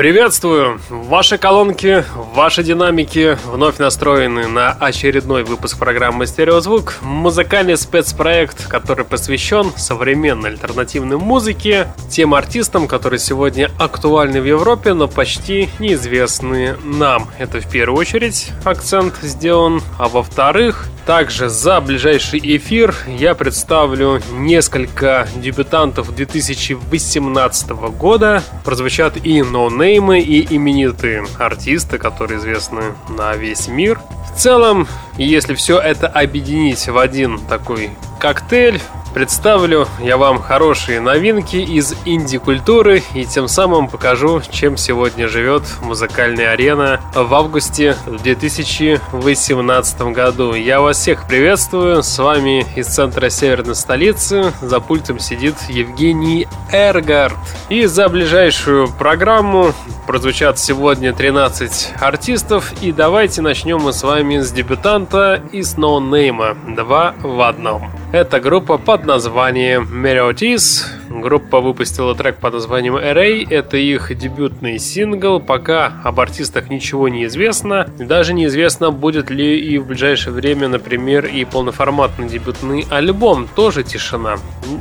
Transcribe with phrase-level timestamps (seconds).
[0.00, 0.80] Приветствую!
[0.88, 6.94] Ваши колонки, ваши динамики вновь настроены на очередной выпуск программы «Стереозвук».
[7.02, 15.06] Музыкальный спецпроект, который посвящен современной альтернативной музыке, тем артистам, которые сегодня актуальны в Европе, но
[15.06, 17.28] почти неизвестны нам.
[17.38, 25.26] Это в первую очередь акцент сделан, а во-вторых, также за ближайший эфир я представлю несколько
[25.36, 28.42] дебютантов 2018 года.
[28.64, 34.00] Прозвучат и ноунеймы, и именитые артисты, которые известны на весь мир.
[34.32, 34.86] В целом,
[35.24, 38.80] если все это объединить в один такой коктейль,
[39.12, 46.52] Представлю я вам хорошие новинки из инди-культуры и тем самым покажу, чем сегодня живет музыкальная
[46.52, 50.54] арена в августе 2018 году.
[50.54, 57.34] Я вас всех приветствую, с вами из центра северной столицы, за пультом сидит Евгений Эргард.
[57.68, 59.74] И за ближайшую программу
[60.06, 65.09] прозвучат сегодня 13 артистов, и давайте начнем мы с вами с дебютанта
[65.52, 67.90] и с ноунейма, два в одном.
[68.12, 70.84] Это группа под названием Meriotis.
[71.08, 73.46] Группа выпустила трек под названием Array.
[73.48, 75.38] Это их дебютный сингл.
[75.38, 77.88] Пока об артистах ничего не известно.
[77.98, 83.48] Даже неизвестно, будет ли и в ближайшее время, например, и полноформатный дебютный альбом.
[83.54, 84.38] Тоже тишина.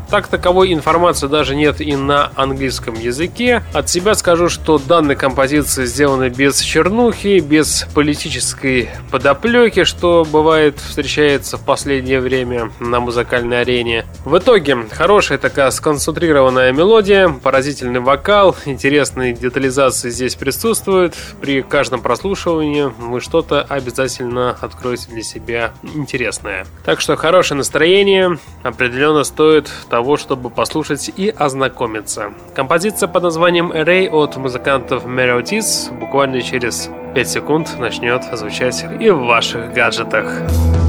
[0.09, 3.63] Так таковой информации даже нет и на английском языке.
[3.73, 11.57] От себя скажу, что данная композиция сделана без чернухи, без политической подоплеки, что бывает встречается
[11.57, 14.05] в последнее время на музыкальной арене.
[14.25, 21.15] В итоге, хорошая такая сконцентрированная мелодия, поразительный вокал, интересные детализации здесь присутствуют.
[21.41, 26.65] При каждом прослушивании вы что-то обязательно откроете для себя интересное.
[26.85, 32.33] Так что хорошее настроение определенно стоит того, чтобы послушать и ознакомиться.
[32.55, 39.19] Композиция под названием Array от музыкантов Meriotis буквально через 5 секунд начнет звучать и в
[39.25, 40.88] ваших гаджетах.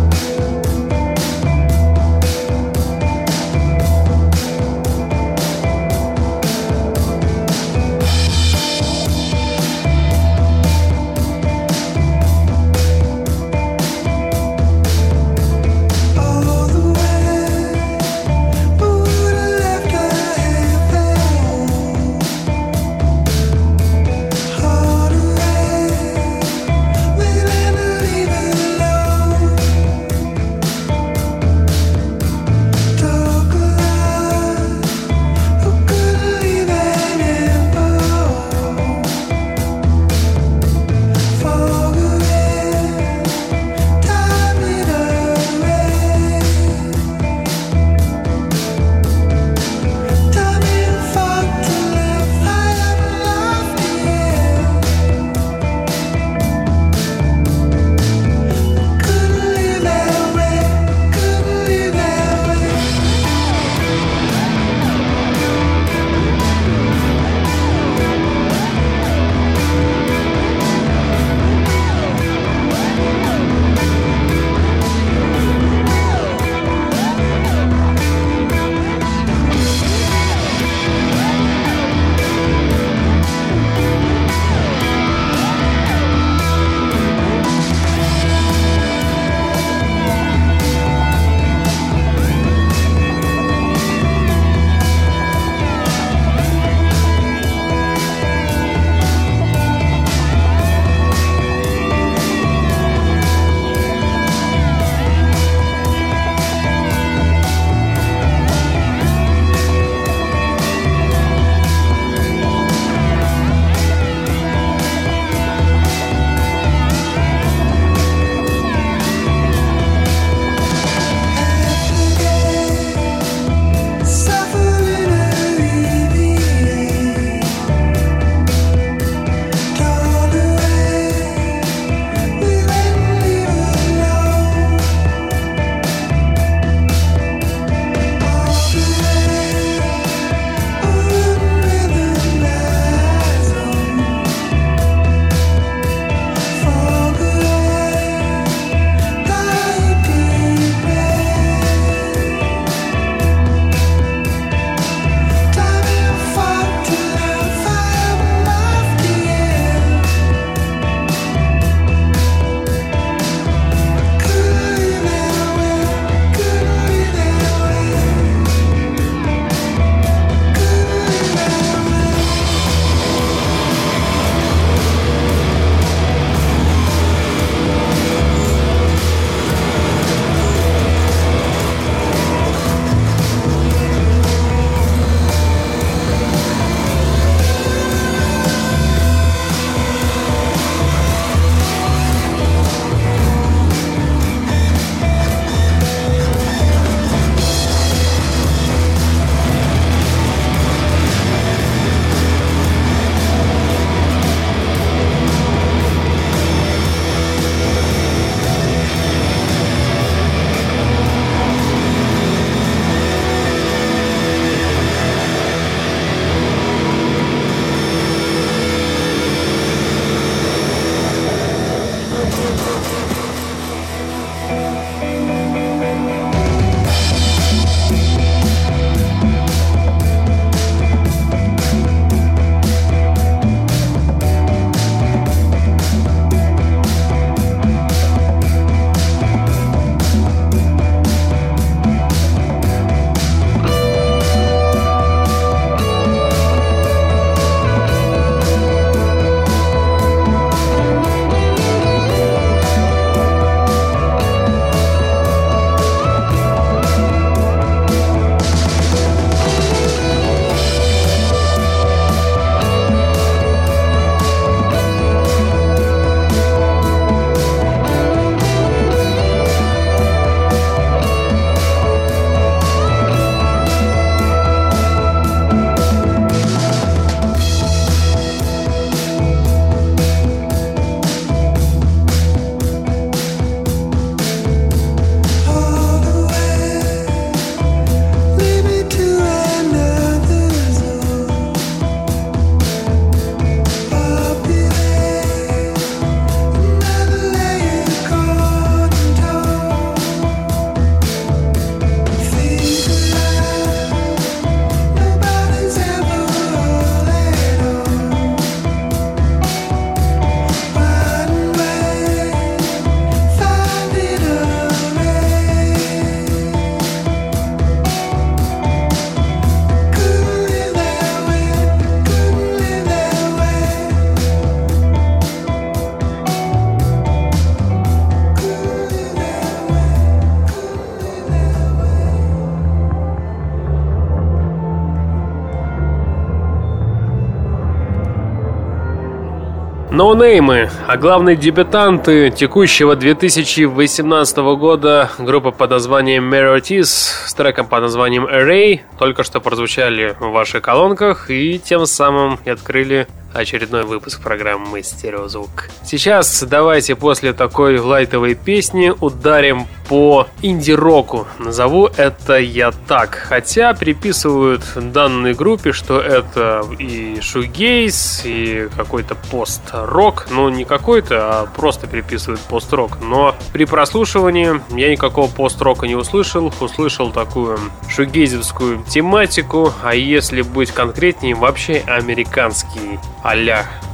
[340.11, 346.87] Ноунеймы, а главные дебютанты текущего 2018 года группа под названием Merotis
[347.27, 352.51] с треком под названием Array только что прозвучали в ваших колонках и тем самым и
[352.51, 355.69] открыли очередной выпуск программы «Стереозвук».
[355.85, 361.27] Сейчас давайте после такой лайтовой песни ударим по инди-року.
[361.41, 363.27] Назову это я так.
[363.29, 370.29] Хотя приписывают данной группе, что это и шугейс, и какой-то пост-рок.
[370.31, 372.99] Ну, не какой-то, а просто приписывают пост-рок.
[373.03, 376.55] Но при прослушивании я никакого пост-рока не услышал.
[376.61, 383.35] Услышал такую шугейзевскую тематику, а если быть конкретнее, вообще американский а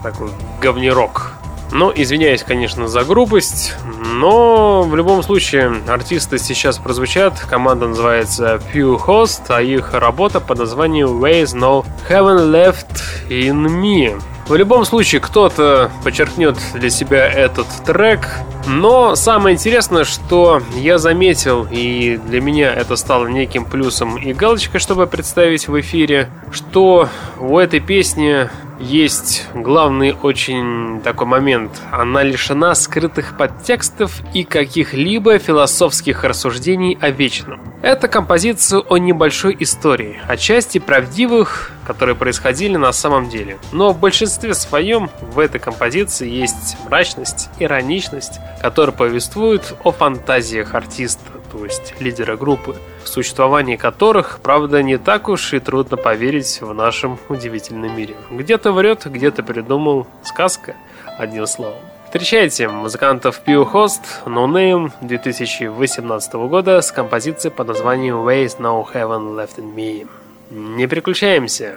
[0.02, 0.28] такой
[0.60, 1.32] говнерок.
[1.72, 3.74] Ну, извиняюсь, конечно, за грубость,
[4.14, 7.38] но в любом случае артисты сейчас прозвучат.
[7.40, 14.20] Команда называется Pew Host, а их работа под названием Ways No Haven't Left In Me.
[14.48, 18.28] В любом случае, кто-то подчеркнет для себя этот трек.
[18.68, 24.78] Но самое интересное, что я заметил, и для меня это стало неким плюсом и галочкой,
[24.78, 27.08] чтобы представить в эфире, что
[27.40, 31.72] у этой песни есть главный очень такой момент.
[31.90, 37.60] Она лишена скрытых подтекстов и каких-либо философских рассуждений о вечном.
[37.82, 43.58] Это композиция о небольшой истории, о части правдивых, которые происходили на самом деле.
[43.72, 51.22] Но в большинстве своем в этой композиции есть мрачность, ироничность, которые повествуют о фантазиях артиста,
[51.50, 56.72] то есть лидера группы, в существовании которых, правда, не так уж и трудно поверить в
[56.74, 58.14] нашем удивительном мире.
[58.30, 60.76] Где-то врет, где-то придумал сказка,
[61.18, 61.80] одним словом.
[62.06, 69.36] Встречайте музыкантов Pew Host No Name 2018 года с композицией под названием Ways No Heaven
[69.36, 70.08] Left in Me.
[70.50, 71.76] Не переключаемся.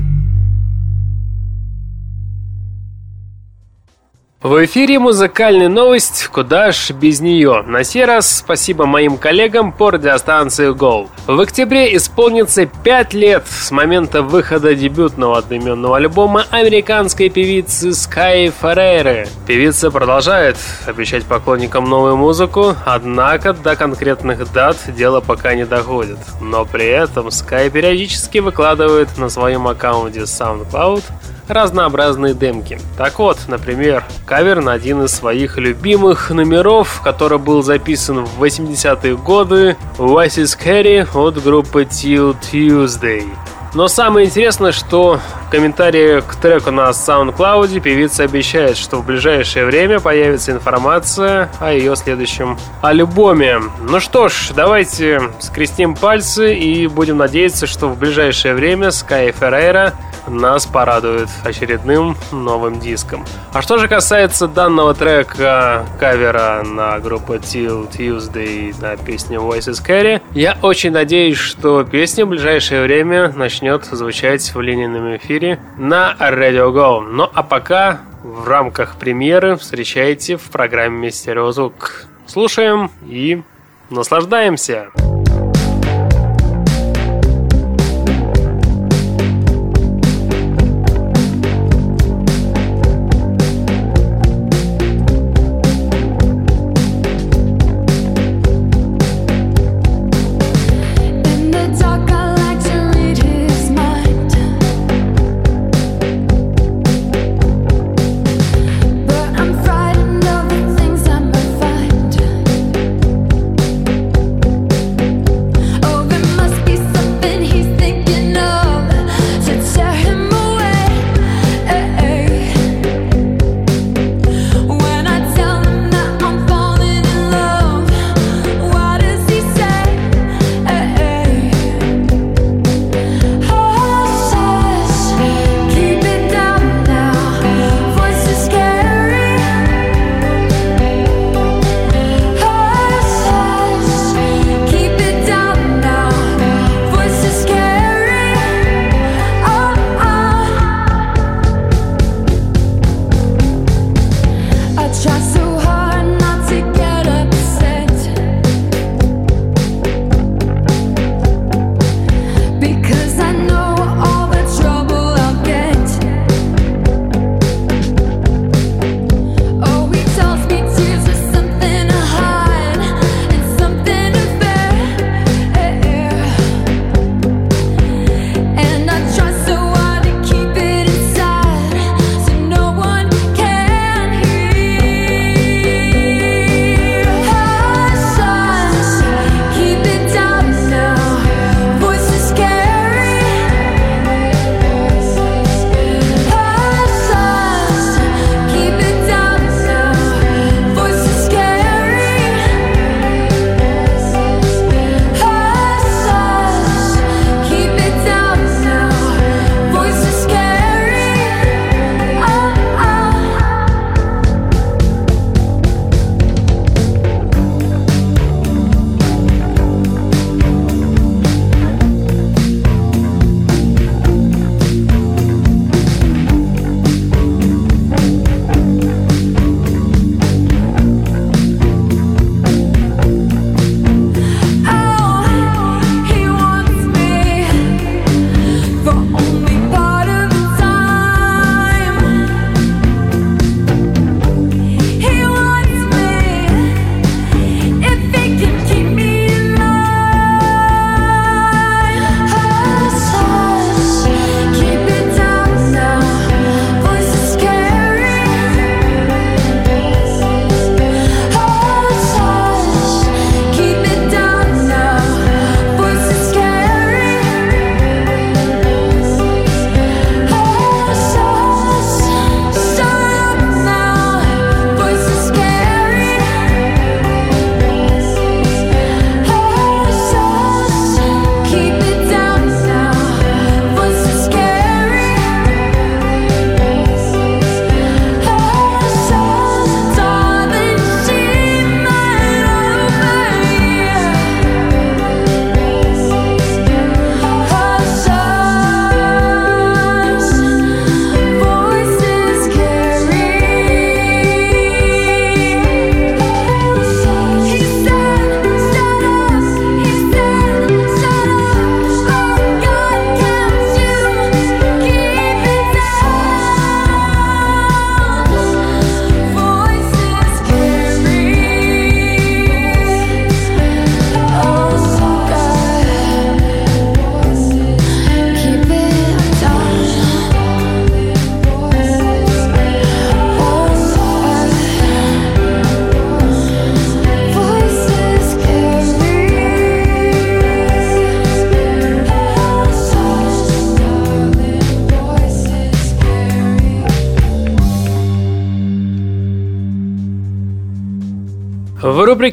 [4.43, 7.61] В эфире музыкальная новость, куда ж без нее.
[7.67, 11.09] На сей раз спасибо моим коллегам по радиостанции Go.
[11.27, 19.27] В октябре исполнится 5 лет с момента выхода дебютного одноименного альбома американской певицы Sky Ferreira.
[19.45, 20.57] Певица продолжает
[20.87, 26.17] обещать поклонникам новую музыку, однако до конкретных дат дело пока не доходит.
[26.41, 31.03] Но при этом Sky периодически выкладывает на своем аккаунте SoundCloud
[31.51, 32.79] разнообразные демки.
[32.97, 39.17] Так вот, например, кавер на один из своих любимых номеров, который был записан в 80-е
[39.17, 43.25] годы Oasis Carry от группы Till Tuesday.
[43.73, 45.19] Но самое интересное, что
[45.51, 51.95] комментарии к треку на SoundCloud певица обещает, что в ближайшее время появится информация о ее
[51.97, 53.59] следующем альбоме.
[53.81, 59.93] Ну что ж, давайте скрестим пальцы и будем надеяться, что в ближайшее время Sky Ferreira
[60.27, 63.25] нас порадует очередным новым диском.
[63.53, 70.21] А что же касается данного трека кавера на группу Till Tuesday на песню Voices Carry,
[70.33, 75.40] я очень надеюсь, что песня в ближайшее время начнет звучать в линейном эфире
[75.77, 77.01] на Radio Go.
[77.01, 82.05] Ну а пока в рамках премьеры встречайте в программе «Стереозвук».
[82.27, 83.41] Слушаем и
[83.89, 84.89] наслаждаемся.
[84.95, 85.20] В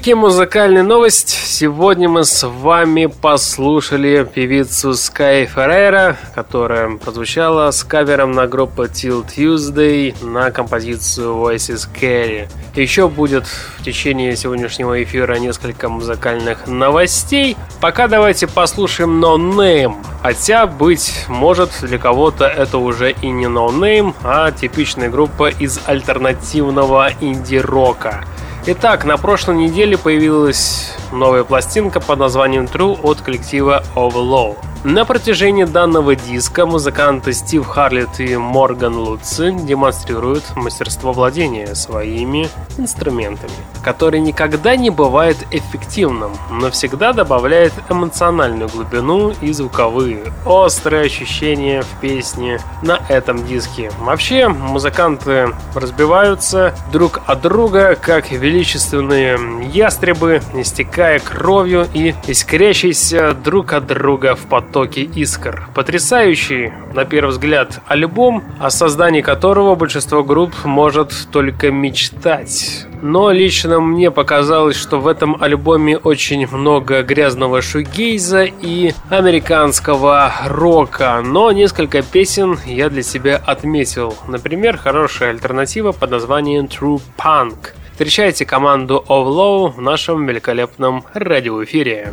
[0.09, 8.33] рубрике «Музыкальная новость» сегодня мы с вами послушали певицу Sky Ferreira, которая прозвучала с кавером
[8.33, 12.49] на группу Till Tuesday на композицию Voices Carry.
[12.75, 17.57] Еще будет в течение сегодняшнего эфира несколько музыкальных новостей.
[17.81, 19.97] Пока давайте послушаем No Name.
[20.23, 25.81] Хотя, быть может, для кого-то это уже и не No Name, а типичная группа из
[25.87, 28.25] альтернативного инди-рока.
[28.70, 34.59] Итак, на прошлой неделе появилась новая пластинка под названием True от коллектива Overlow.
[34.84, 43.50] На протяжении данного диска музыканты Стив Харлет и Морган Луци демонстрируют мастерство владения своими инструментами,
[43.82, 52.00] который никогда не бывает эффективным, но всегда добавляет эмоциональную глубину и звуковые, острые ощущения в
[52.00, 53.90] песне на этом диске.
[53.98, 59.40] Вообще, музыканты разбиваются друг от друга, как величественные
[59.72, 65.68] ястребы, истекая кровью и искрящиеся друг от друга в поток потоки искр.
[65.74, 72.87] Потрясающий, на первый взгляд, альбом, о создании которого большинство групп может только мечтать.
[73.00, 81.22] Но лично мне показалось, что в этом альбоме очень много грязного шугейза и американского рока.
[81.24, 84.14] Но несколько песен я для себя отметил.
[84.26, 87.72] Например, хорошая альтернатива под названием True Punk.
[87.92, 92.12] Встречайте команду Of Low в нашем великолепном радиоэфире.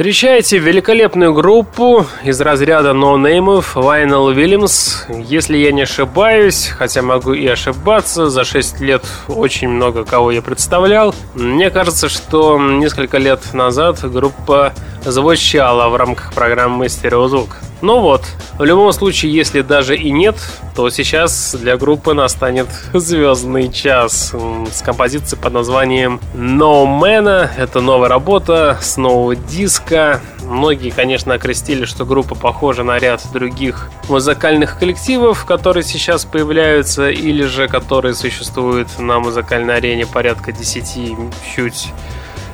[0.00, 5.04] Встречайте великолепную группу из разряда ноунеймов Lionel Williams.
[5.24, 10.40] Если я не ошибаюсь, хотя могу и ошибаться, за 6 лет очень много кого я
[10.40, 11.14] представлял.
[11.34, 14.72] Мне кажется, что несколько лет назад группа
[15.04, 17.58] звучала в рамках программы «Стереозвук».
[17.82, 18.22] Ну вот,
[18.58, 20.36] в любом случае, если даже и нет,
[20.76, 24.34] то сейчас для группы настанет звездный час
[24.70, 27.48] с композицией под названием No Man.
[27.56, 30.20] Это новая работа с нового диска.
[30.42, 37.44] Многие, конечно, окрестили, что группа похожа на ряд других музыкальных коллективов, которые сейчас появляются или
[37.44, 41.16] же которые существуют на музыкальной арене порядка 10,
[41.54, 41.88] чуть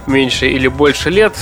[0.06, 1.34] меньше или больше лет.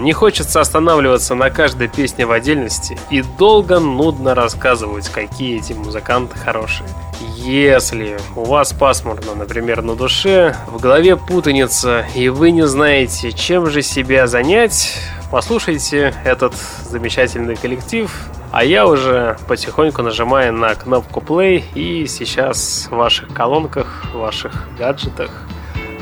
[0.00, 6.38] Не хочется останавливаться на каждой песне в отдельности и долго нудно рассказывать, какие эти музыканты
[6.38, 6.88] хорошие.
[7.36, 13.66] Если у вас пасмурно, например, на душе, в голове путаница, и вы не знаете, чем
[13.66, 14.96] же себя занять,
[15.30, 16.54] послушайте этот
[16.88, 18.10] замечательный коллектив,
[18.52, 24.66] а я уже потихоньку нажимаю на кнопку play, и сейчас в ваших колонках, в ваших
[24.78, 25.46] гаджетах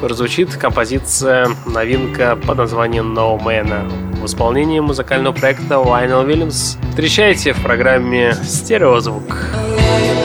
[0.00, 6.78] прозвучит композиция новинка под названием No Man в исполнении музыкального проекта Lionel Williams.
[6.90, 9.24] Встречайте в программе «Стереозвук».
[9.24, 10.17] Стереозвук.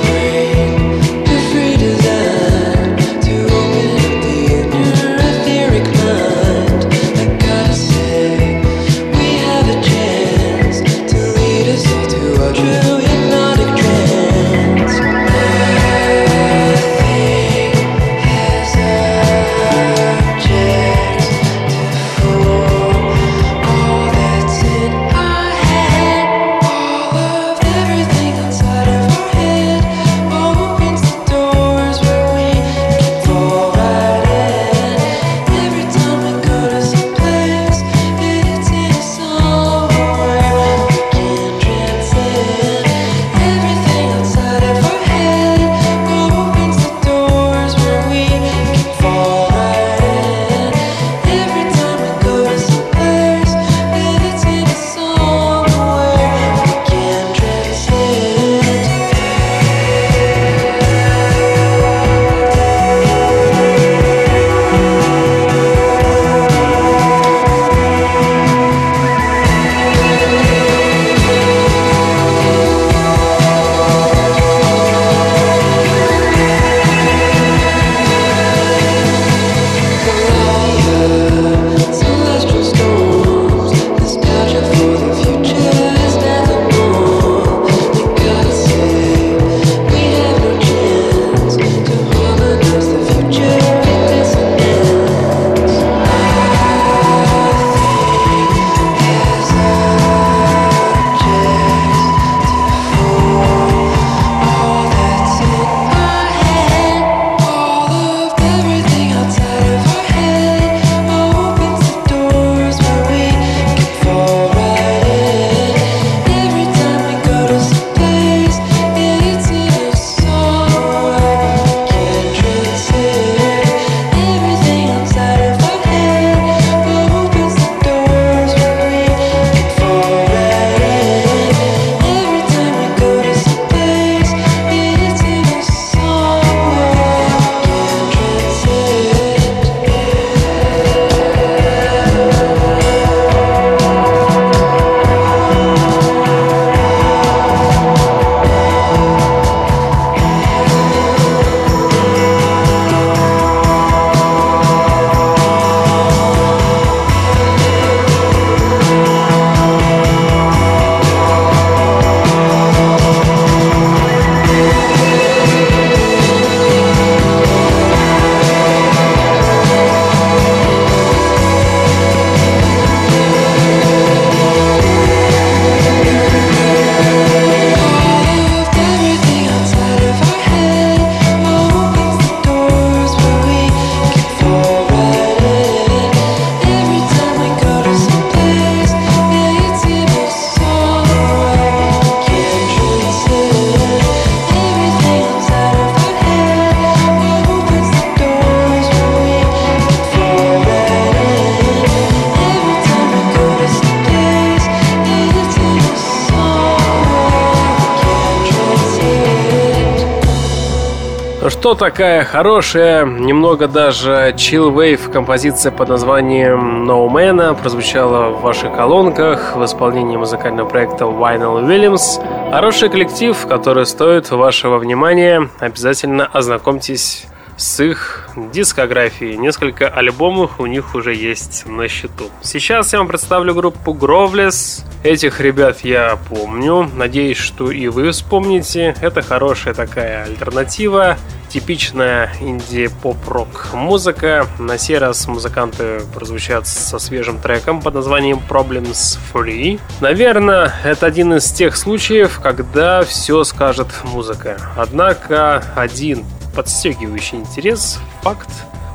[211.64, 218.76] Что такая хорошая, немного даже chill wave композиция под названием No Man прозвучала в ваших
[218.76, 222.22] колонках в исполнении музыкального проекта Vinyl Williams.
[222.52, 225.50] Хороший коллектив, который стоит вашего внимания.
[225.60, 229.38] Обязательно ознакомьтесь с их дискографией.
[229.38, 232.26] Несколько альбомов у них уже есть на счету.
[232.42, 234.84] Сейчас я вам представлю группу Grovles.
[235.04, 236.90] Этих ребят я помню.
[236.94, 238.96] Надеюсь, что и вы вспомните.
[239.02, 241.18] Это хорошая такая альтернатива.
[241.54, 244.48] Типичная инди-поп-рок музыка.
[244.58, 249.80] На сей раз музыканты прозвучат со свежим треком под названием Problems Free.
[250.02, 254.58] Наверное, это один из тех случаев, когда все скажет музыка.
[254.76, 258.50] Однако один подстегивающий интерес факт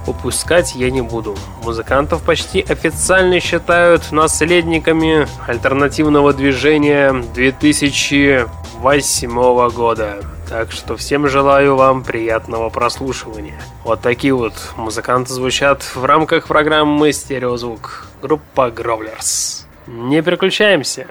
[0.09, 1.37] упускать я не буду.
[1.63, 10.19] Музыкантов почти официально считают наследниками альтернативного движения 2008 года.
[10.49, 13.61] Так что всем желаю вам приятного прослушивания.
[13.85, 18.07] Вот такие вот музыканты звучат в рамках программы «Стереозвук».
[18.23, 19.67] Группа Гровлерс.
[19.87, 21.07] Не переключаемся.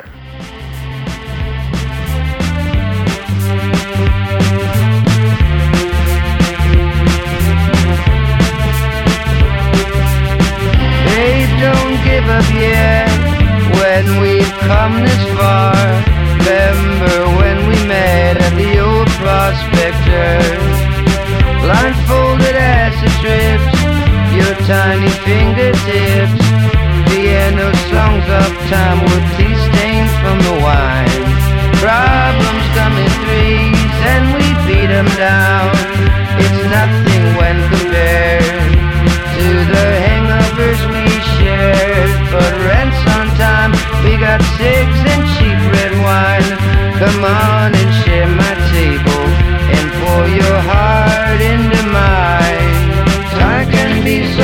[12.37, 13.09] up yet
[13.79, 15.73] when we've come this far.
[16.37, 18.76] Remember when we met at the
[19.27, 20.39] prospector?
[21.59, 23.75] Blindfolded acid trips,
[24.31, 26.43] your tiny fingertips.
[27.11, 31.23] Piano songs of time with tea stains from the wine.
[31.83, 35.75] Problems come in threes and we beat them down.
[36.39, 38.71] It's nothing when compared
[39.35, 41.03] to the hangovers we
[41.35, 42.11] shared.
[42.31, 43.71] But rent's on time,
[44.03, 46.49] we got cigs and cheap red wine.
[47.01, 47.56] Come on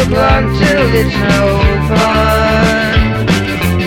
[0.03, 1.43] so blunt till it's no
[1.89, 3.25] fun.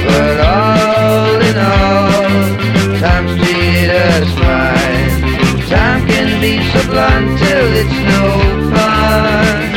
[0.07, 5.69] But all in all, time's treated us fine.
[5.69, 9.76] Time can be so blunt till it's no fun.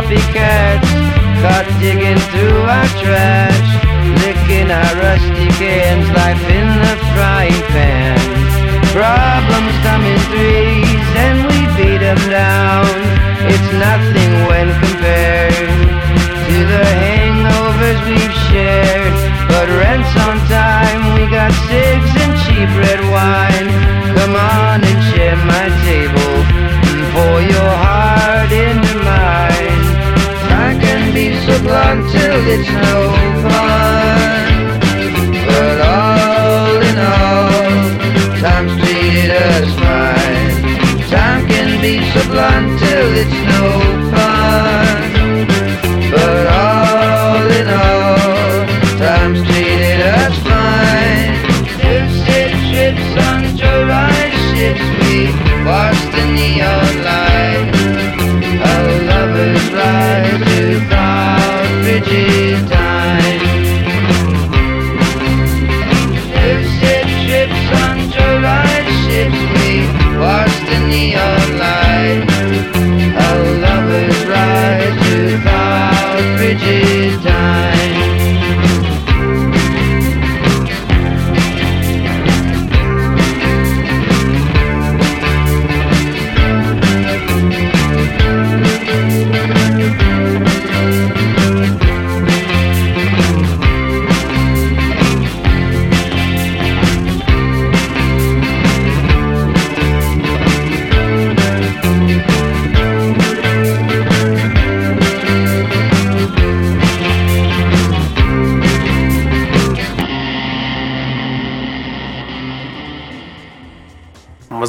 [0.00, 0.90] Copycats,
[1.44, 3.68] caught digging through our trash,
[4.24, 8.16] licking our rusty cans, life in the frying pan.
[8.96, 12.88] Problems come in threes and we beat them down.
[13.44, 15.68] It's nothing when compared
[16.48, 19.14] to the hangovers we've shared.
[19.52, 23.68] But rent's on time, we got cigs and cheap red wine.
[24.16, 26.09] Come on and share my table
[32.12, 32.98] till it's no
[33.44, 34.80] fun.
[35.46, 37.80] But all in all,
[38.40, 41.10] time's treated us fine.
[41.10, 43.99] Time can be so blunt till it's no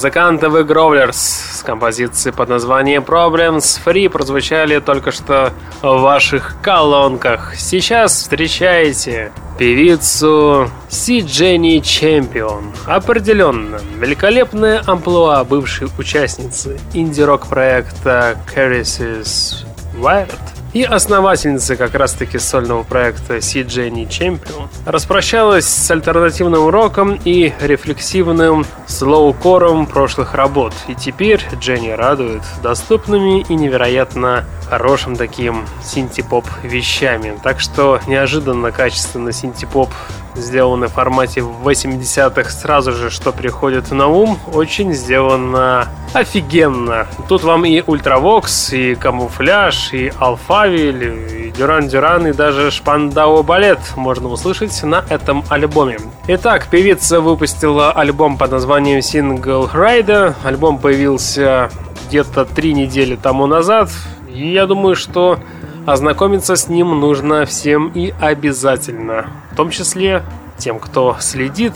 [0.02, 7.54] The Growlers с композицией под названием Problems Free прозвучали только что в ваших колонках.
[7.56, 12.74] Сейчас встречаете певицу Си Дженни Чемпион.
[12.88, 20.40] Определенно, великолепная амплуа бывшей участницы инди-рок проекта Caris's Wired–
[20.74, 29.86] и основательница как раз-таки сольного проекта CJ Champion, распрощалась с альтернативным роком и рефлексивным слоукором
[29.86, 30.74] прошлых работ.
[30.88, 37.38] И теперь Дженни радует доступными и невероятно хорошим таким синтепоп вещами.
[37.44, 39.90] Так что неожиданно качественно синтепоп
[40.36, 47.08] сделанный в формате 80-х, сразу же, что приходит на ум, очень сделано офигенно.
[47.28, 53.80] Тут вам и Ultravox, и Camouflage, и Alphaville, и Duran Duran, и даже Spandau Ballet
[53.96, 56.00] можно услышать на этом альбоме.
[56.28, 60.34] Итак, певица выпустила альбом под названием Single Rider.
[60.44, 61.70] Альбом появился
[62.08, 63.90] где-то три недели тому назад.
[64.34, 65.40] И я думаю, что
[65.86, 69.28] ознакомиться с ним нужно всем и обязательно.
[69.52, 70.24] В том числе
[70.58, 71.74] тем, кто следит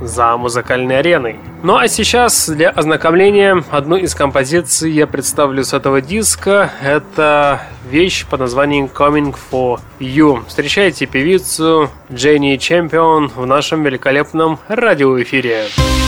[0.00, 1.36] за музыкальной ареной.
[1.62, 6.70] Ну а сейчас для ознакомления одну из композиций я представлю с этого диска.
[6.82, 10.44] Это вещь под названием Coming for You.
[10.46, 15.66] Встречайте певицу Дженни Чемпион в нашем великолепном радиоэфире.
[15.66, 16.05] эфире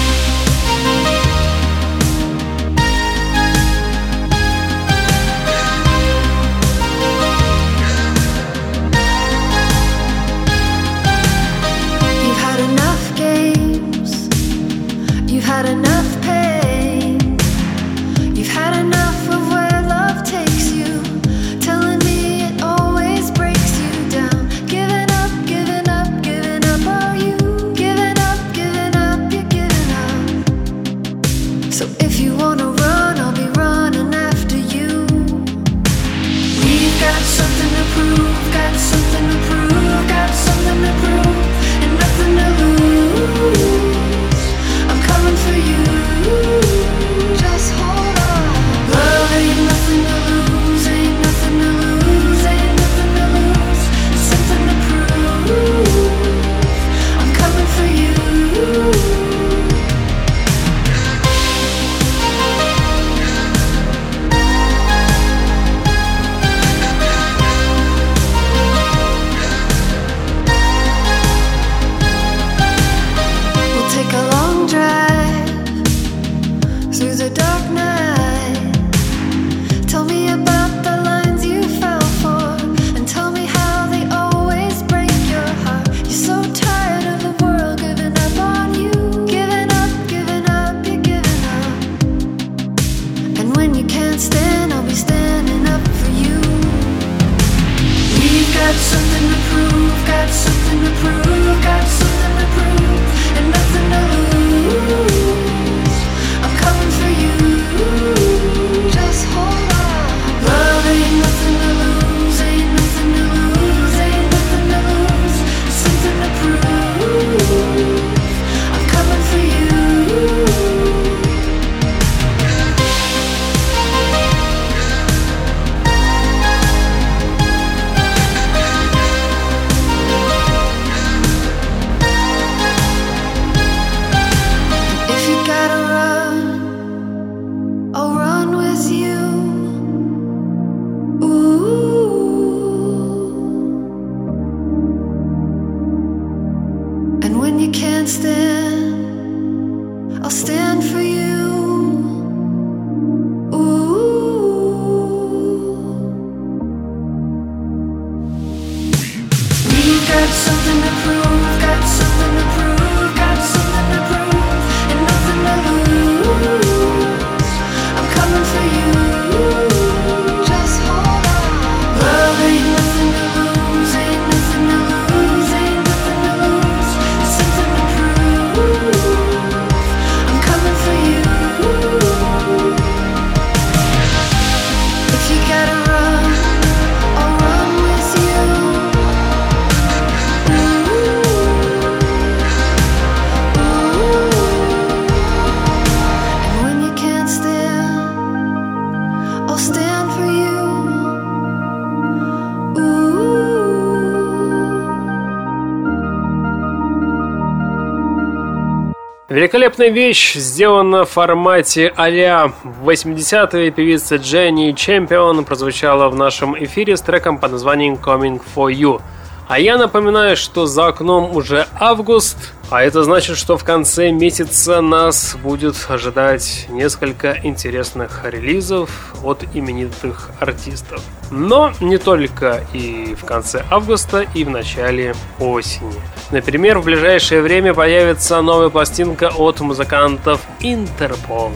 [209.48, 212.52] Великолепная вещь сделана в формате а-ля
[212.84, 213.70] 80-е.
[213.70, 219.00] Певица Дженни Чемпион прозвучала в нашем эфире с треком под названием Coming For You.
[219.48, 224.80] А я напоминаю, что за окном уже август, а это значит, что в конце месяца
[224.80, 231.02] нас будет ожидать несколько интересных релизов от именитых артистов.
[231.30, 236.00] Но не только и в конце августа, и в начале осени.
[236.30, 241.52] Например, в ближайшее время появится новая пластинка от музыкантов Интерпол.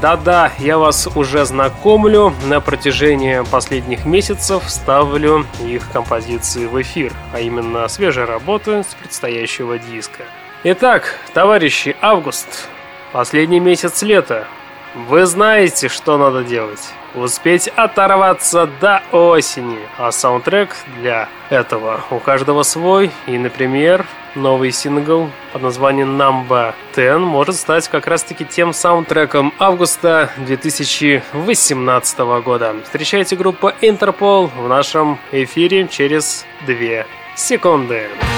[0.00, 2.32] Да-да, я вас уже знакомлю.
[2.46, 9.76] На протяжении последних месяцев ставлю их композиции в эфир, а именно свежие работы с предстоящего
[9.78, 10.22] диска.
[10.64, 12.68] Итак, товарищи, август.
[13.12, 14.48] Последний месяц лета.
[14.92, 16.92] Вы знаете, что надо делать.
[17.14, 19.78] Успеть оторваться до осени.
[19.98, 23.12] А саундтрек для этого у каждого свой.
[23.28, 24.04] И, например,
[24.34, 32.74] новый сингл под названием Number 10 может стать как раз-таки тем саундтреком августа 2018 года.
[32.82, 37.04] Встречайте группу Interpol в нашем эфире через 2
[37.36, 38.08] секунды.
[38.08, 38.37] Secret,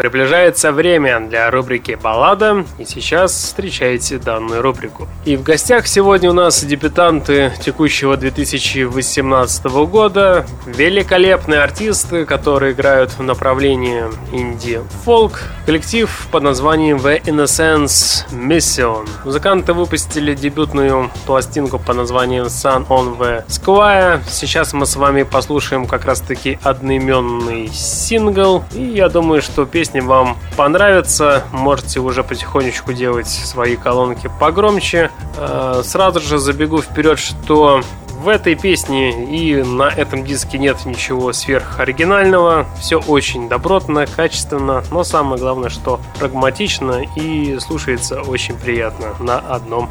[0.00, 5.06] Приближается время для рубрики «Баллада», и сейчас встречайте данную рубрику.
[5.26, 13.22] И в гостях сегодня у нас дебютанты текущего 2018 года, великолепные артисты, которые играют в
[13.22, 19.06] направлении инди-фолк, коллектив под названием The Innocence Mission.
[19.26, 24.22] Музыканты выпустили дебютную пластинку под названием Sun on the Square.
[24.30, 30.00] Сейчас мы с вами послушаем как раз-таки одноименный сингл, и я думаю, что песня песни
[30.00, 35.10] вам понравятся, можете уже потихонечку делать свои колонки погромче.
[35.36, 37.82] Э, сразу же забегу вперед, что
[38.22, 42.66] в этой песне и на этом диске нет ничего сверхоригинального.
[42.78, 49.90] Все очень добротно, качественно, но самое главное, что прагматично и слушается очень приятно на одном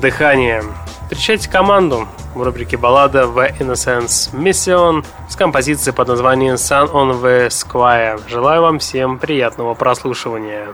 [0.00, 0.62] дыхании.
[1.02, 7.48] Встречайте команду в рубрике баллада The Innocence Mission с композицией под названием Sun on the
[7.48, 8.28] Square.
[8.28, 10.68] Желаю вам всем приятного прослушивания.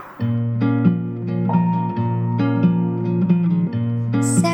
[4.13, 4.48] В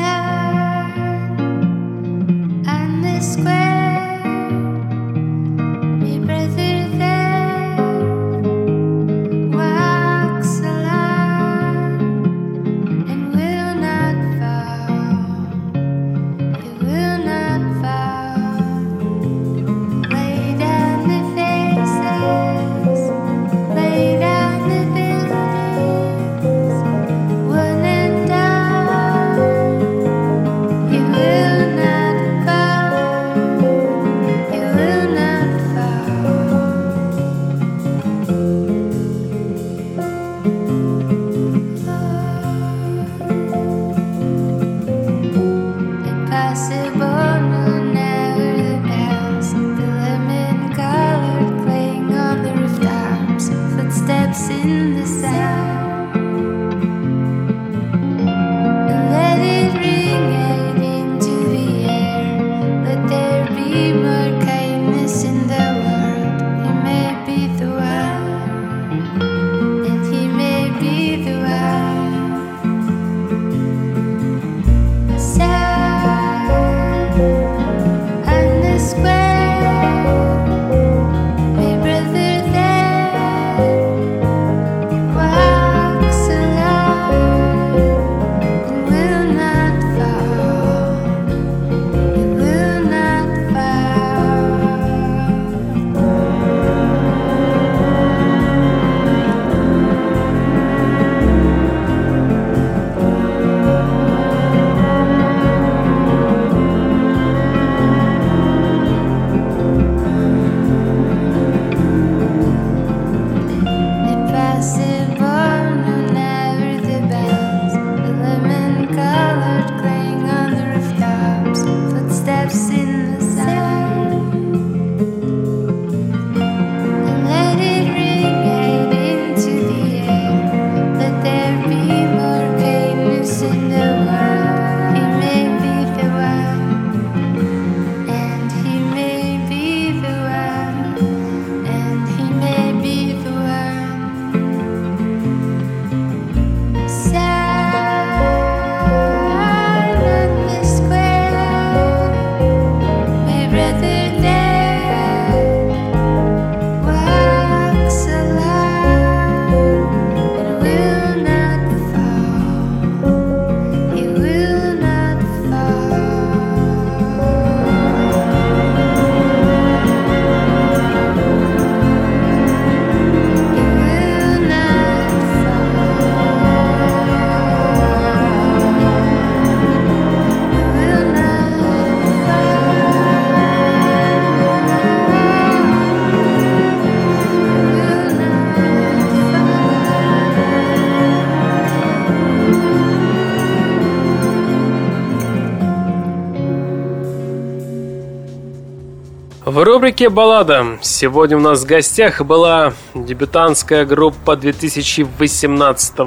[199.86, 205.98] рубрике «Баллада» сегодня у нас в гостях была дебютантская группа 2018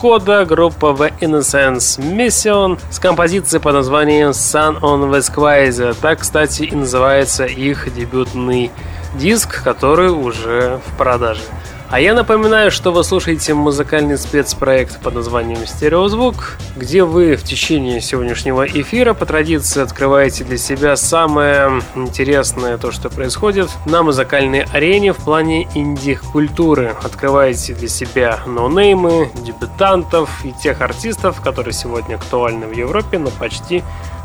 [0.00, 5.96] года, группа The Innocence Mission с композицией под названием Sun on Vesquise.
[6.00, 8.70] Так, кстати, и называется их дебютный
[9.16, 11.42] диск, который уже в продаже.
[11.90, 18.02] А я напоминаю, что вы слушаете музыкальный спецпроект под названием «Стереозвук», где вы в течение
[18.02, 25.14] сегодняшнего эфира по традиции открываете для себя самое интересное то, что происходит на музыкальной арене
[25.14, 26.94] в плане инди-культуры.
[27.02, 33.82] Открываете для себя ноунеймы, дебютантов и тех артистов, которые сегодня актуальны в Европе, но почти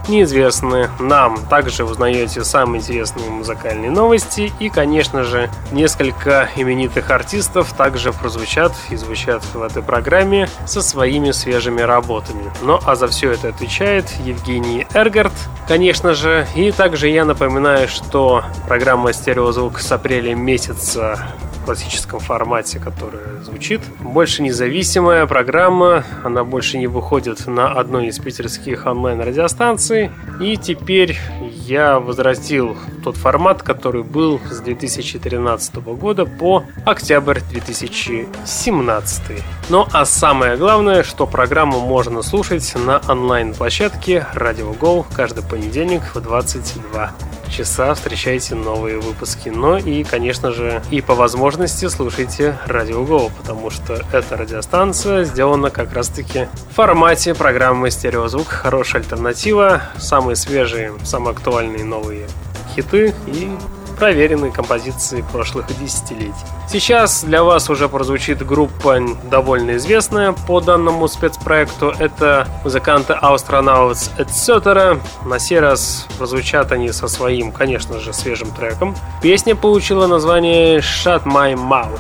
[0.08, 1.38] неизвестны нам.
[1.50, 8.96] Также узнаете самые интересные музыкальные новости и, конечно же, несколько именитых артистов также прозвучат и
[8.96, 12.52] звучат в этой программе со своими свежими работами.
[12.62, 15.34] Ну а за все это отвечает Евгений Эргард,
[15.68, 16.48] конечно же.
[16.56, 21.20] И также я напоминаю, что программа «Стереозвук» с апреля месяца
[21.64, 23.82] классическом формате, которая звучит.
[24.00, 29.93] Больше независимая программа, она больше не выходит на одной из питерских онлайн-радиостанций.
[30.40, 31.18] И теперь
[31.66, 39.22] я возрастил тот формат, который был с 2013 года по октябрь 2017.
[39.70, 46.20] Ну а самое главное, что программу можно слушать на онлайн-площадке Radio Go каждый понедельник в
[46.20, 47.14] 22
[47.54, 49.50] часа встречайте новые выпуски.
[49.50, 55.70] Но и, конечно же, и по возможности слушайте Радио Go, потому что эта радиостанция сделана
[55.70, 58.48] как раз-таки в формате программы «Стереозвук».
[58.48, 62.28] Хорошая альтернатива, самые свежие, самые актуальные новые
[62.76, 63.52] хиты и
[63.98, 66.34] проверенные композиции прошлых десятилетий.
[66.68, 71.94] Сейчас для вас уже прозвучит группа довольно известная по данному спецпроекту.
[72.00, 75.00] Это музыканты Astronauts Etc.
[75.26, 78.96] На сей раз прозвучат они со своим, конечно же, свежим треком.
[79.22, 82.00] Песня получила название Shut My Mouth.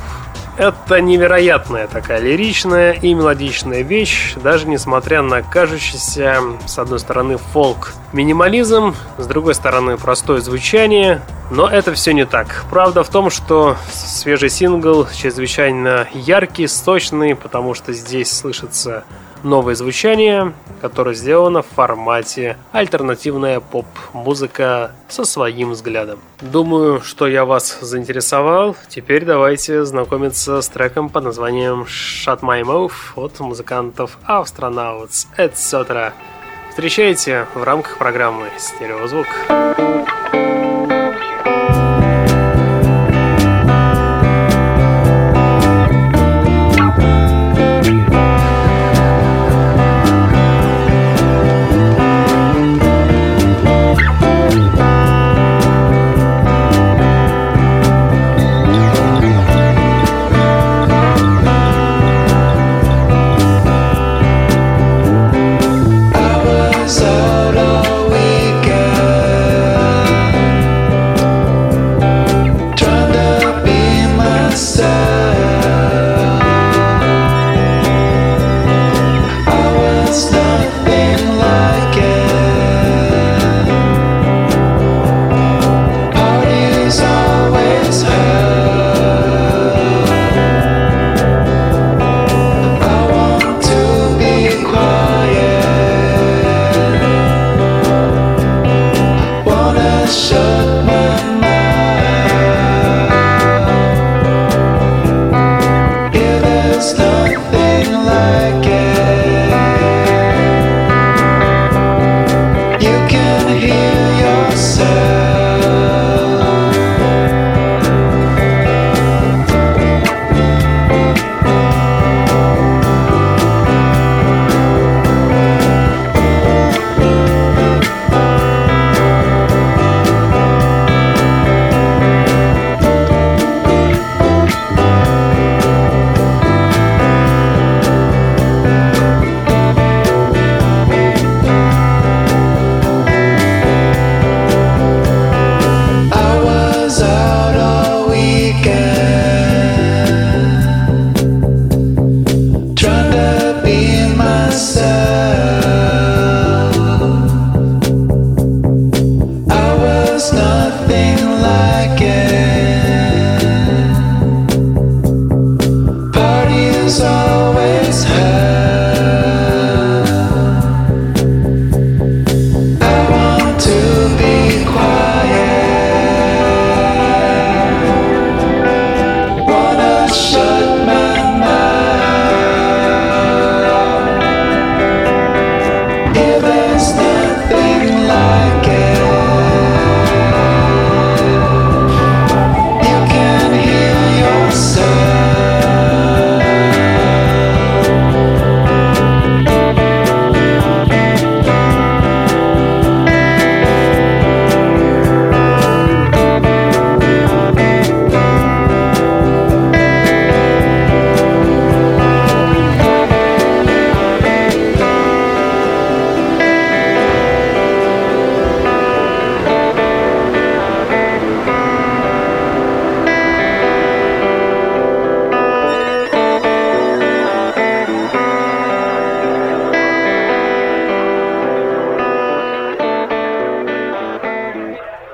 [0.55, 6.37] Это невероятная такая лиричная и мелодичная вещь, даже несмотря на кажущийся,
[6.67, 12.65] с одной стороны, фолк минимализм, с другой стороны, простое звучание, но это все не так.
[12.69, 19.05] Правда в том, что свежий сингл чрезвычайно яркий, сочный, потому что здесь слышится
[19.43, 26.19] новое звучание, которое сделано в формате альтернативная поп-музыка со своим взглядом.
[26.41, 28.75] Думаю, что я вас заинтересовал.
[28.89, 36.11] Теперь давайте знакомиться с треком под названием Shut My Mouth от музыкантов Astronauts, etc.
[36.69, 39.27] Встречайте в рамках программы «Стереозвук».
[40.33, 41.22] Thank
[100.13, 100.82] shut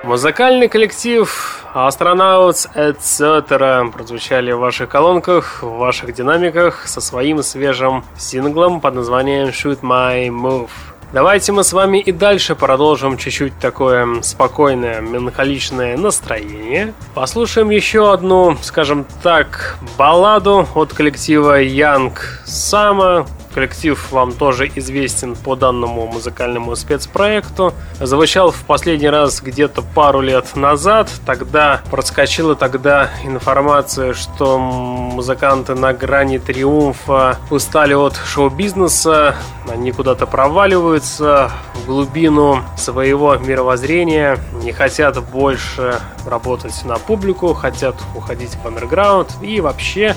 [0.10, 3.92] Музыкальный коллектив Astronauts Etc.
[3.92, 10.30] прозвучали в ваших колонках, в ваших динамиках со своим свежим синглом под названием Shoot My
[10.30, 10.72] Move.
[11.14, 16.96] Давайте мы с вами и дальше продолжим чуть-чуть такое спокойное, меланхоличное настроение.
[17.14, 22.14] Послушаем еще одну, скажем так, балладу от коллектива Young
[22.48, 27.74] Sama, Коллектив вам тоже известен по данному музыкальному спецпроекту.
[28.00, 31.10] Звучал в последний раз где-то пару лет назад.
[31.26, 39.36] Тогда проскочила тогда информация, что музыканты на грани триумфа устали от шоу-бизнеса.
[39.68, 44.38] Они куда-то проваливаются в глубину своего мировоззрения.
[44.64, 50.16] Не хотят больше работать на публику, хотят уходить в андерграунд и вообще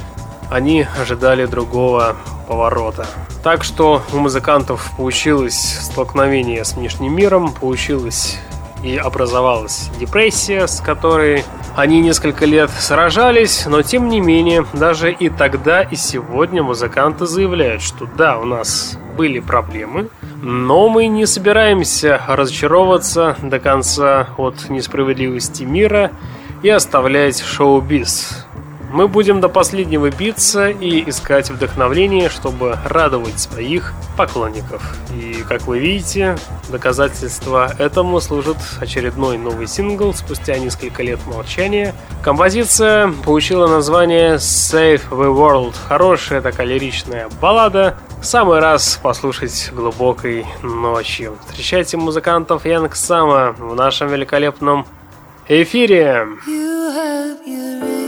[0.52, 2.14] они ожидали другого
[2.46, 3.06] поворота.
[3.42, 8.38] Так что у музыкантов получилось столкновение с внешним миром, получилось
[8.84, 11.44] и образовалась депрессия, с которой
[11.74, 17.80] они несколько лет сражались, но тем не менее, даже и тогда, и сегодня музыканты заявляют,
[17.80, 20.10] что да, у нас были проблемы,
[20.42, 26.10] но мы не собираемся разочаровываться до конца от несправедливости мира
[26.62, 28.46] и оставлять шоу-биз.
[28.92, 34.82] Мы будем до последнего биться и искать вдохновление, чтобы радовать своих поклонников.
[35.16, 36.36] И, как вы видите,
[36.68, 41.94] доказательство этому служит очередной новый сингл спустя несколько лет молчания.
[42.22, 45.74] Композиция получила название Save the World.
[45.88, 47.96] Хорошая такая лиричная баллада.
[48.20, 51.38] Самый раз послушать глубокой ночью.
[51.48, 54.86] Встречайте музыкантов Янг Сама в нашем великолепном
[55.48, 56.26] эфире.
[56.46, 58.01] You have your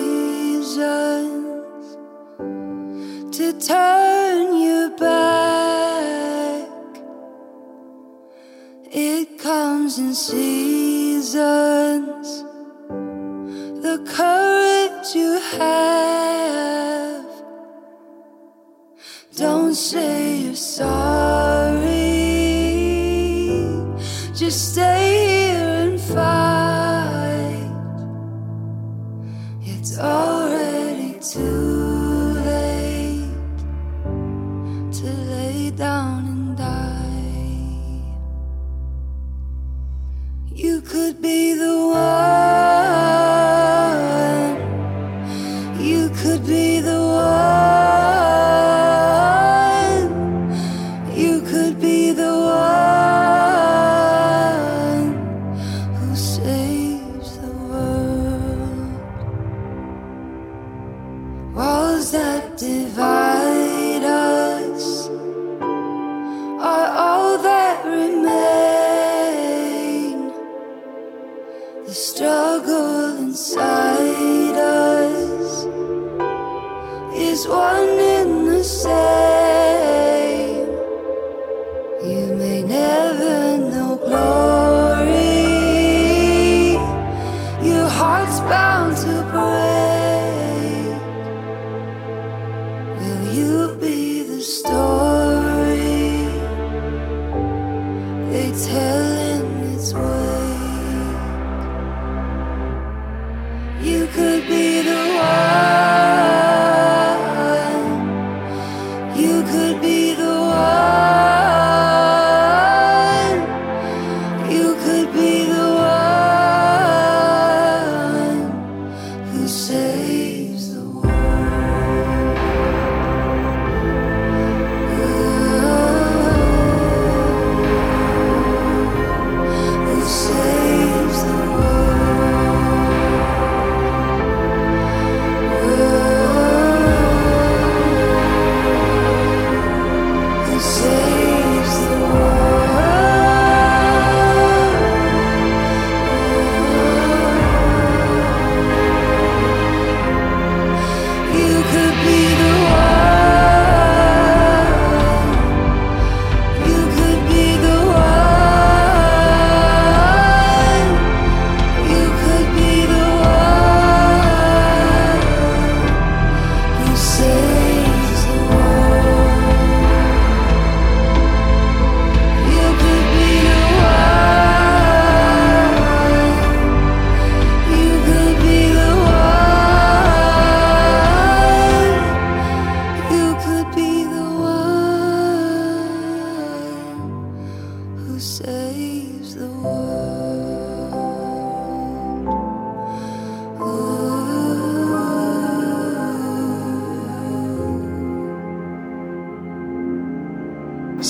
[3.33, 6.69] to turn you back.
[8.91, 11.35] It comes in seasons.
[13.83, 17.25] The courage you have.
[19.37, 21.84] Don't say you're sorry.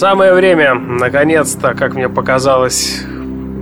[0.04, 3.00] Самое время, наконец-то, как мне показалось,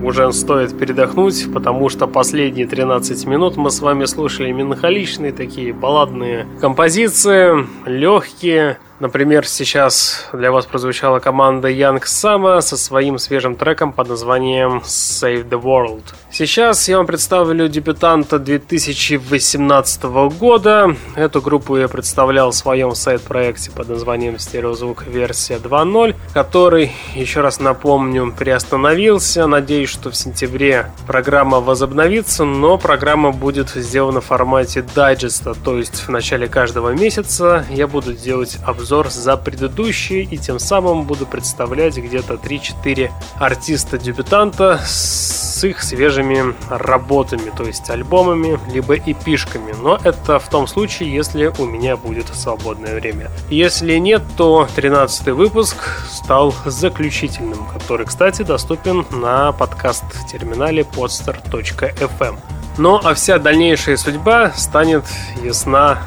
[0.02, 6.48] уже стоит передохнуть, потому что последние 13 минут мы с вами слушали меланхоличные такие балладные
[6.60, 14.10] композиции, легкие, Например, сейчас для вас прозвучала команда Young Sama со своим свежим треком под
[14.10, 16.04] названием Save the World.
[16.30, 20.04] Сейчас я вам представлю дебютанта 2018
[20.38, 20.94] года.
[21.16, 27.58] Эту группу я представлял в своем сайт-проекте под названием Стереозвук версия 2.0, который, еще раз
[27.58, 29.48] напомню, приостановился.
[29.48, 36.06] Надеюсь, что в сентябре программа возобновится, но программа будет сделана в формате дайджеста, то есть
[36.06, 41.24] в начале каждого месяца я буду делать обзор обзор за предыдущие и тем самым буду
[41.24, 49.74] представлять где-то 3-4 артиста-дебютанта с их свежими работами, то есть альбомами, либо эпишками.
[49.80, 53.30] Но это в том случае, если у меня будет свободное время.
[53.48, 55.76] Если нет, то 13 выпуск
[56.10, 62.36] стал заключительным, который, кстати, доступен на подкаст-терминале podster.fm.
[62.76, 65.04] Ну а вся дальнейшая судьба станет
[65.42, 65.98] ясна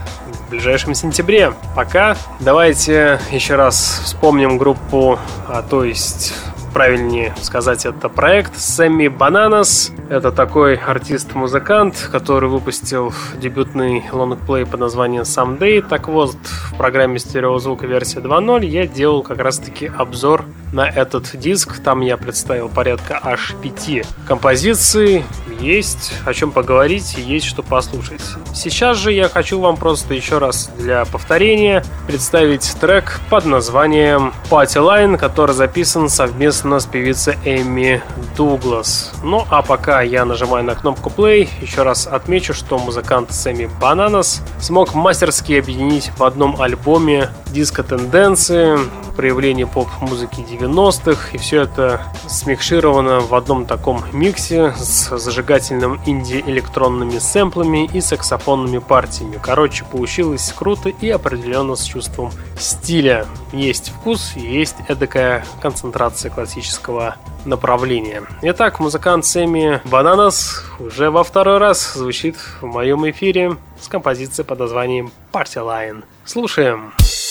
[0.46, 1.54] в ближайшем сентябре.
[1.76, 6.34] Пока давайте еще раз вспомним группу, а то есть
[6.76, 9.94] правильнее сказать, это проект Сэмми Бананас.
[10.10, 15.82] Это такой артист-музыкант, который выпустил дебютный лонгплей под названием Someday.
[15.82, 20.44] Так вот, в программе стереозвука версия 2.0 я делал как раз-таки обзор
[20.76, 21.80] на этот диск.
[21.80, 25.24] Там я представил порядка аж пяти композиций.
[25.60, 28.22] Есть о чем поговорить, есть что послушать.
[28.54, 34.82] Сейчас же я хочу вам просто еще раз для повторения представить трек под названием Party
[34.82, 38.02] Line, который записан совместно у нас певица Эми
[38.36, 39.14] Дуглас.
[39.24, 44.42] Ну а пока я нажимаю на кнопку play, еще раз отмечу, что музыкант Сэмми Бананас
[44.60, 48.78] смог мастерски объединить в одном альбоме диско-тенденции,
[49.16, 57.86] проявление поп-музыки 90-х, и все это смикшировано в одном таком миксе с зажигательным инди-электронными сэмплами
[57.86, 59.40] и саксофонными партиями.
[59.42, 63.26] Короче, получилось круто и определенно с чувством стиля.
[63.54, 68.24] Есть вкус, есть эдакая концентрация классического направления.
[68.42, 74.60] Итак, музыкант Сэмми Бананас уже во второй раз звучит в моем эфире с композицией под
[74.60, 76.04] названием Party Line.
[76.26, 76.94] Слушаем.
[76.98, 77.25] come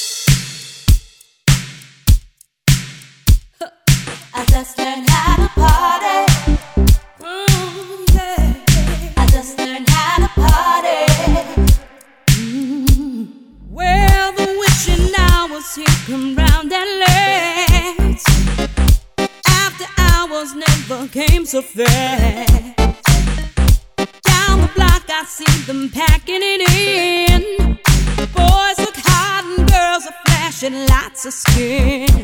[21.44, 22.76] came so fast
[24.22, 27.76] down the block I see them packing it in.
[28.32, 32.23] Boys look hot and girls are flashing lots of skin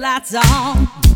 [0.00, 1.09] lights on?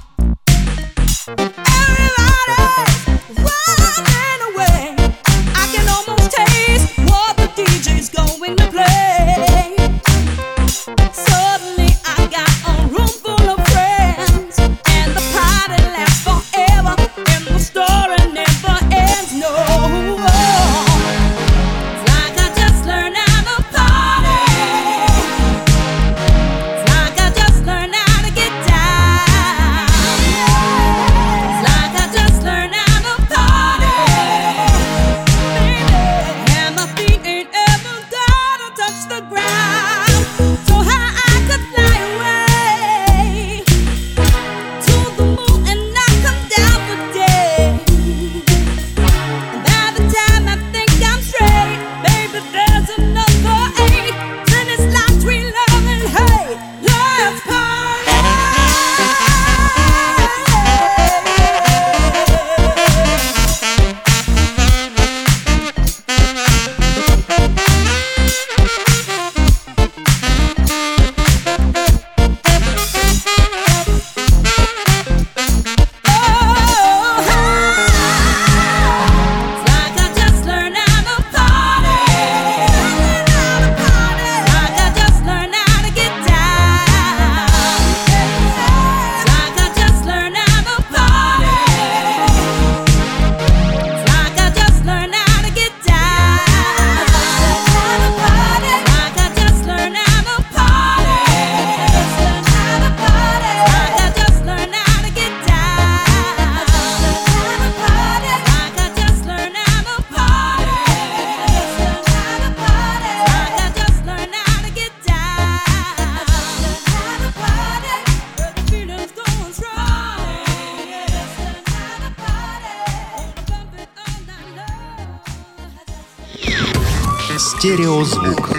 [128.04, 128.50] Стереозвук.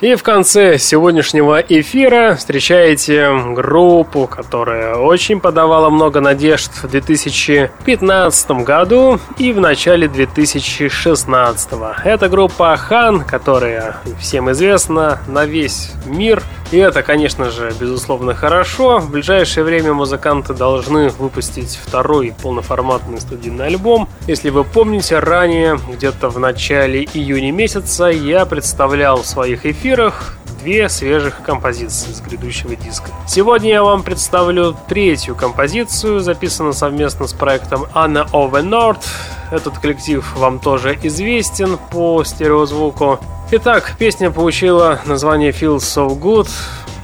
[0.00, 9.20] И в конце сегодняшнего эфира встречаете группу, которая очень подавала много надежд в 2015 году
[9.36, 11.68] и в начале 2016.
[12.02, 16.42] Это группа Хан, которая всем известна на весь мир.
[16.70, 19.00] И это, конечно же, безусловно хорошо.
[19.00, 24.08] В ближайшее время музыканты должны выпустить второй полноформатный студийный альбом.
[24.28, 30.88] Если вы помните, ранее, где-то в начале июня месяца, я представлял в своих эфирах две
[30.88, 33.08] свежих композиции с грядущего диска.
[33.26, 39.04] Сегодня я вам представлю третью композицию, записанную совместно с проектом Anna Over North.
[39.50, 43.18] Этот коллектив вам тоже известен по стереозвуку.
[43.52, 46.48] Итак, песня получила название Feels So Good.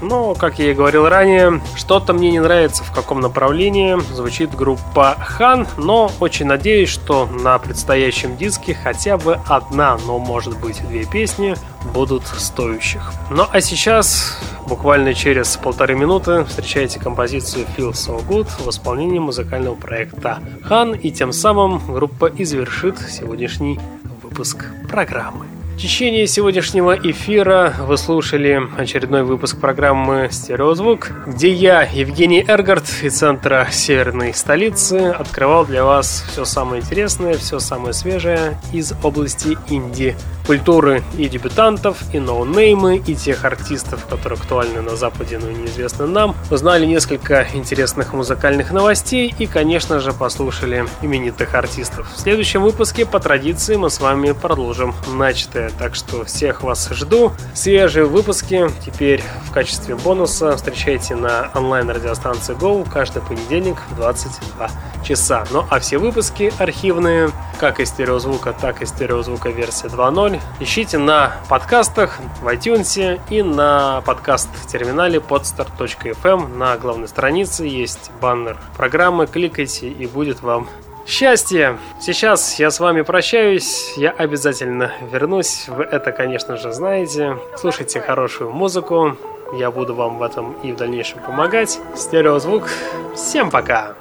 [0.01, 5.17] Но, как я и говорил ранее, что-то мне не нравится, в каком направлении звучит группа
[5.19, 11.05] Хан, но очень надеюсь, что на предстоящем диске хотя бы одна, но может быть две
[11.05, 11.57] песни
[11.95, 13.13] будут стоящих.
[13.31, 14.39] Ну а сейчас,
[14.69, 21.11] буквально через полторы минуты, встречайте композицию Feel So Good в исполнении музыкального проекта Хан, и
[21.11, 23.81] тем самым группа и завершит сегодняшний
[24.23, 25.47] выпуск программы.
[25.77, 33.19] В течение сегодняшнего эфира вы слушали очередной выпуск программы «Стереозвук», где я, Евгений Эргард из
[33.19, 40.17] центра северной столицы, открывал для вас все самое интересное, все самое свежее из области инди
[40.47, 46.37] культуры и дебютантов, и ноунеймы, и тех артистов, которые актуальны на Западе, но неизвестны нам.
[46.51, 52.11] Узнали несколько интересных музыкальных новостей и, конечно же, послушали именитых артистов.
[52.15, 55.66] В следующем выпуске, по традиции, мы с вами продолжим начатое.
[55.79, 57.33] Так что всех вас жду.
[57.55, 64.71] Свежие выпуски теперь в качестве бонуса встречайте на онлайн-радиостанции Go каждый понедельник в 22
[65.05, 65.47] часа.
[65.51, 71.37] Ну а все выпуски архивные, как из стереозвука, так и стереозвука версия 2.0, ищите на
[71.49, 76.57] подкастах в iTunes и на подкаст-терминале podstar.fm.
[76.57, 80.69] На главной странице есть баннер программы, кликайте и будет вам
[81.07, 81.79] счастье.
[82.01, 87.39] Сейчас я с вами прощаюсь, я обязательно вернусь, вы это, конечно же, знаете.
[87.57, 89.17] Слушайте хорошую музыку,
[89.55, 91.79] я буду вам в этом и в дальнейшем помогать.
[91.95, 92.69] Стереозвук.
[93.15, 93.95] Всем пока!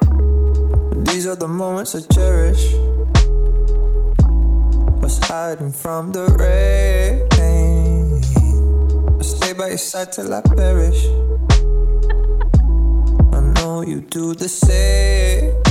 [13.86, 15.65] You do the same.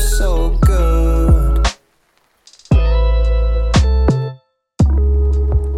[0.00, 1.66] So good.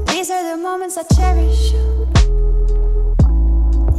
[0.08, 1.72] These are the moments I cherish.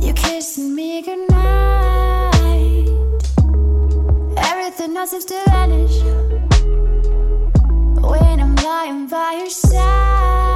[0.04, 1.44] You kissing me goodnight
[4.76, 6.02] everything else seems to vanish
[8.02, 10.53] when I'm lying by your side.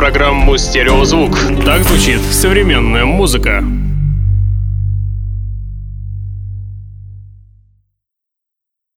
[0.00, 1.38] Программу «Стереозвук».
[1.66, 3.62] Так звучит современная музыка.